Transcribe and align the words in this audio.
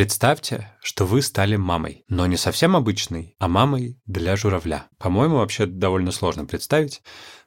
Представьте, 0.00 0.66
что 0.80 1.04
вы 1.04 1.20
стали 1.20 1.56
мамой, 1.56 2.06
но 2.08 2.24
не 2.24 2.38
совсем 2.38 2.74
обычной, 2.74 3.36
а 3.38 3.48
мамой 3.48 4.00
для 4.06 4.34
журавля. 4.34 4.86
По-моему, 4.96 5.36
вообще 5.36 5.66
довольно 5.66 6.10
сложно 6.10 6.46
представить, 6.46 7.02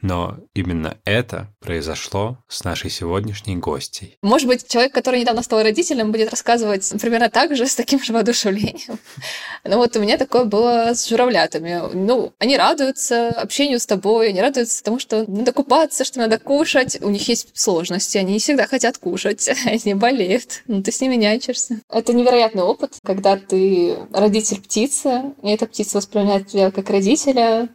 но 0.00 0.36
именно 0.54 0.98
это 1.04 1.48
произошло 1.60 2.38
с 2.48 2.64
нашей 2.64 2.90
сегодняшней 2.90 3.56
гостей. 3.56 4.16
Может 4.22 4.46
быть, 4.46 4.68
человек, 4.68 4.92
который 4.92 5.20
недавно 5.20 5.42
стал 5.42 5.62
родителем, 5.62 6.12
будет 6.12 6.30
рассказывать 6.30 6.90
примерно 7.00 7.30
так 7.30 7.56
же, 7.56 7.66
с 7.66 7.74
таким 7.74 8.02
же 8.02 8.12
воодушевлением. 8.12 8.98
Но 9.64 9.78
вот 9.78 9.96
у 9.96 10.00
меня 10.00 10.16
такое 10.16 10.44
было 10.44 10.94
с 10.94 11.08
журавлятами. 11.08 11.82
Ну, 11.92 12.32
они 12.38 12.56
радуются 12.56 13.28
общению 13.28 13.80
с 13.80 13.86
тобой, 13.86 14.28
они 14.28 14.40
радуются 14.40 14.82
тому, 14.82 14.98
что 14.98 15.24
надо 15.28 15.52
купаться, 15.52 16.04
что 16.04 16.18
надо 16.20 16.38
кушать. 16.38 16.98
У 17.00 17.10
них 17.10 17.26
есть 17.28 17.48
сложности, 17.54 18.18
они 18.18 18.34
не 18.34 18.38
всегда 18.38 18.66
хотят 18.66 18.98
кушать, 18.98 19.48
они 19.66 19.94
болеют, 19.94 20.62
но 20.66 20.82
ты 20.82 20.92
с 20.92 21.00
ними 21.00 21.16
нянчишься. 21.16 21.80
Это 21.90 22.12
невероятный 22.12 22.62
опыт, 22.62 22.98
когда 23.02 23.36
ты 23.36 23.96
родитель 24.12 24.60
птицы, 24.60 25.32
и 25.42 25.50
эта 25.50 25.66
птица 25.66 25.98
воспринимает 25.98 26.48
тебя 26.48 26.70
как 26.70 26.90
родителя, 26.90 27.68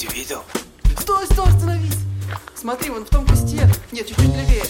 Витя 0.00 0.14
видел? 0.14 0.42
Стой, 0.98 1.26
стой, 1.26 1.46
остановись! 1.46 1.98
Смотри, 2.54 2.90
вон 2.90 3.04
в 3.04 3.10
том 3.10 3.26
кусте. 3.26 3.68
Нет, 3.92 4.06
чуть-чуть 4.06 4.34
левее. 4.34 4.62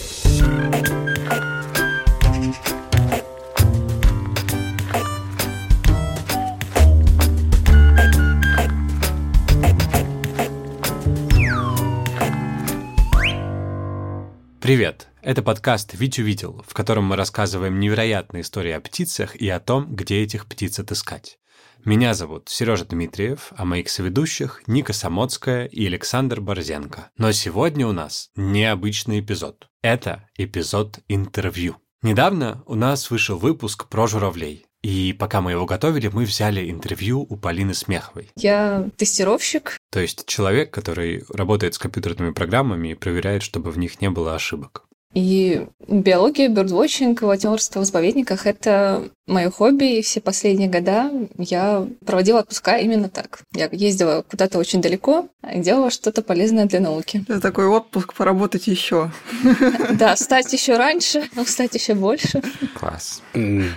Привет! 14.59 15.07
Это 15.21 15.41
подкаст 15.43 15.93
«Витю 15.93 16.23
видел», 16.23 16.65
в 16.67 16.73
котором 16.73 17.05
мы 17.05 17.15
рассказываем 17.15 17.79
невероятные 17.79 18.41
истории 18.41 18.71
о 18.71 18.81
птицах 18.81 19.37
и 19.37 19.47
о 19.47 19.61
том, 19.61 19.95
где 19.95 20.21
этих 20.21 20.45
птиц 20.47 20.79
отыскать. 20.79 21.37
Меня 21.83 22.13
зовут 22.13 22.47
Сережа 22.47 22.85
Дмитриев, 22.85 23.51
а 23.57 23.65
моих 23.65 23.89
соведущих 23.89 24.61
Ника 24.67 24.93
Самоцкая 24.93 25.65
и 25.65 25.85
Александр 25.87 26.39
Борзенко. 26.39 27.09
Но 27.17 27.31
сегодня 27.31 27.87
у 27.87 27.91
нас 27.91 28.29
необычный 28.35 29.19
эпизод. 29.19 29.67
Это 29.81 30.29
эпизод 30.37 30.99
интервью. 31.07 31.77
Недавно 32.03 32.63
у 32.67 32.75
нас 32.75 33.09
вышел 33.09 33.37
выпуск 33.37 33.87
про 33.87 34.07
журавлей. 34.07 34.65
И 34.83 35.13
пока 35.13 35.41
мы 35.41 35.51
его 35.51 35.65
готовили, 35.65 36.09
мы 36.11 36.25
взяли 36.25 36.69
интервью 36.69 37.25
у 37.29 37.37
Полины 37.37 37.73
Смеховой. 37.73 38.31
Я 38.35 38.89
тестировщик. 38.97 39.77
То 39.91 39.99
есть 39.99 40.25
человек, 40.25 40.71
который 40.71 41.23
работает 41.29 41.75
с 41.75 41.77
компьютерными 41.77 42.31
программами 42.31 42.89
и 42.89 42.95
проверяет, 42.95 43.43
чтобы 43.43 43.71
в 43.71 43.77
них 43.77 44.01
не 44.01 44.09
было 44.09 44.33
ошибок. 44.33 44.85
И 45.13 45.67
биология, 45.87 46.47
бёрдвотчинг, 46.47 47.21
волонтерство 47.21 47.81
в 47.81 47.85
заповедниках– 47.85 48.45
это 48.47 49.09
мое 49.27 49.51
хобби, 49.51 49.97
и 49.97 50.01
все 50.01 50.21
последние 50.21 50.69
года 50.69 51.11
я 51.37 51.87
проводила 52.05 52.39
отпуска 52.39 52.77
именно 52.77 53.09
так. 53.09 53.41
Я 53.53 53.67
ездила 53.71 54.23
куда-то 54.23 54.57
очень 54.57 54.81
далеко 54.81 55.27
и 55.53 55.59
делала 55.59 55.89
что-то 55.91 56.21
полезное 56.21 56.65
для 56.65 56.79
науки. 56.79 57.25
Это 57.27 57.41
такой 57.41 57.67
отпуск 57.67 58.13
поработать 58.13 58.67
еще. 58.67 59.11
Да, 59.91 60.15
стать 60.15 60.51
еще 60.53 60.77
раньше, 60.77 61.29
стать 61.45 61.75
еще 61.75 61.93
больше. 61.93 62.41
Класс. 62.73 63.21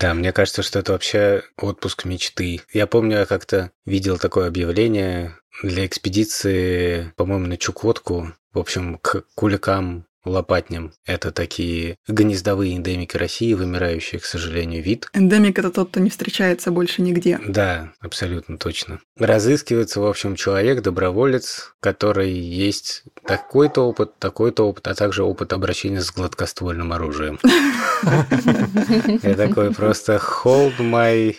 Да, 0.00 0.14
мне 0.14 0.32
кажется, 0.32 0.62
что 0.62 0.78
это 0.78 0.92
вообще 0.92 1.42
отпуск 1.60 2.04
мечты. 2.04 2.60
Я 2.72 2.86
помню, 2.86 3.18
я 3.18 3.26
как-то 3.26 3.70
видел 3.84 4.18
такое 4.18 4.48
объявление 4.48 5.36
для 5.62 5.86
экспедиции, 5.86 7.12
по-моему, 7.16 7.46
на 7.46 7.56
Чукотку, 7.56 8.32
в 8.52 8.58
общем, 8.58 8.98
к 8.98 9.24
куликам 9.34 10.06
лопатням. 10.24 10.92
Это 11.04 11.30
такие 11.32 11.96
гнездовые 12.08 12.74
эндемики 12.74 13.16
России, 13.16 13.54
вымирающие, 13.54 14.20
к 14.20 14.24
сожалению, 14.24 14.82
вид. 14.82 15.08
Эндемик– 15.12 15.58
это 15.60 15.70
тот, 15.70 15.90
кто 15.90 16.00
не 16.00 16.10
встречается 16.10 16.70
больше 16.70 17.02
нигде. 17.02 17.40
Да, 17.46 17.92
абсолютно 18.00 18.58
точно. 18.58 19.00
Разыскивается, 19.18 20.00
в 20.00 20.06
общем, 20.06 20.36
человек, 20.36 20.82
доброволец, 20.82 21.74
который 21.80 22.32
есть 22.32 23.04
такой-то 23.26 23.82
опыт, 23.82 24.18
такой-то 24.18 24.68
опыт, 24.68 24.86
а 24.88 24.94
также 24.94 25.22
опыт 25.22 25.52
обращения 25.52 26.00
с 26.00 26.10
гладкоствольным 26.12 26.92
оружием. 26.92 27.38
Я 29.22 29.34
такой 29.34 29.72
просто 29.72 30.20
hold 30.44 30.78
my 30.78 31.36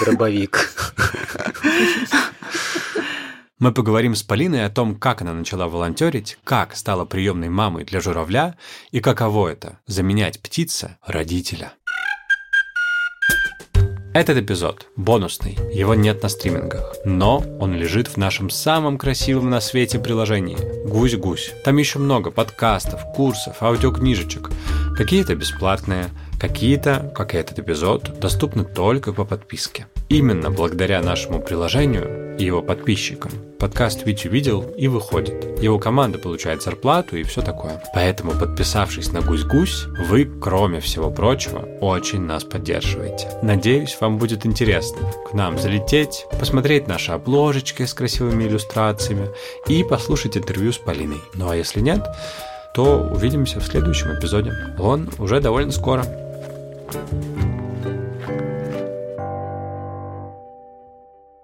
дробовик. 0.00 0.70
Мы 3.58 3.72
поговорим 3.72 4.14
с 4.14 4.22
Полиной 4.22 4.66
о 4.66 4.70
том, 4.70 4.94
как 4.94 5.22
она 5.22 5.32
начала 5.32 5.66
волонтерить, 5.66 6.36
как 6.44 6.76
стала 6.76 7.06
приемной 7.06 7.48
мамой 7.48 7.84
для 7.84 8.02
журавля 8.02 8.54
и 8.90 9.00
каково 9.00 9.48
это– 9.48 9.78
заменять 9.86 10.42
птица 10.42 10.98
родителя. 11.06 11.72
Этот 14.12 14.36
эпизод 14.36 14.88
бонусный, 14.96 15.58
его 15.72 15.94
нет 15.94 16.22
на 16.22 16.28
стримингах, 16.28 16.96
но 17.06 17.42
он 17.58 17.74
лежит 17.74 18.08
в 18.08 18.18
нашем 18.18 18.50
самом 18.50 18.98
красивом 18.98 19.48
на 19.48 19.62
свете 19.62 19.98
приложении 19.98 20.58
«Гусь-гусь». 20.86 21.54
Там 21.64 21.78
еще 21.78 21.98
много 21.98 22.30
подкастов, 22.30 23.00
курсов, 23.14 23.62
аудиокнижечек. 23.62 24.50
Какие-то 24.98 25.34
бесплатные, 25.34 26.10
какие-то, 26.38 27.10
как 27.14 27.34
и 27.34 27.38
этот 27.38 27.58
эпизод, 27.58 28.18
доступны 28.20 28.64
только 28.64 29.14
по 29.14 29.24
подписке. 29.24 29.86
Именно 30.10 30.50
благодаря 30.50 31.02
нашему 31.02 31.40
приложению 31.40 32.36
и 32.38 32.44
его 32.44 32.62
подписчикам 32.62 33.30
подкаст 33.58 34.04
Витю 34.06 34.28
видел 34.28 34.62
и 34.76 34.88
выходит. 34.88 35.60
Его 35.62 35.78
команда 35.78 36.18
получает 36.18 36.62
зарплату 36.62 37.16
и 37.16 37.22
все 37.22 37.42
такое. 37.42 37.82
Поэтому, 37.94 38.32
подписавшись 38.32 39.12
на 39.12 39.20
Гусь-Гусь, 39.20 39.86
вы, 40.08 40.24
кроме 40.24 40.80
всего 40.80 41.10
прочего, 41.10 41.60
очень 41.80 42.22
нас 42.22 42.44
поддерживаете. 42.44 43.28
Надеюсь, 43.42 43.96
вам 44.00 44.18
будет 44.18 44.46
интересно 44.46 45.12
к 45.28 45.32
нам 45.32 45.58
залететь, 45.58 46.26
посмотреть 46.38 46.88
наши 46.88 47.12
обложечки 47.12 47.84
с 47.84 47.94
красивыми 47.94 48.44
иллюстрациями 48.44 49.28
и 49.66 49.84
послушать 49.84 50.36
интервью 50.36 50.72
с 50.72 50.78
Полиной. 50.78 51.20
Ну 51.34 51.48
а 51.48 51.56
если 51.56 51.80
нет, 51.80 52.04
то 52.74 52.98
увидимся 52.98 53.60
в 53.60 53.64
следующем 53.64 54.18
эпизоде. 54.18 54.52
Он 54.78 55.10
уже 55.18 55.40
довольно 55.40 55.72
скоро. 55.72 56.04
thank 56.88 57.24
you 57.24 57.35